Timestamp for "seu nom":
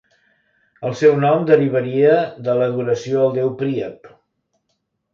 1.01-1.45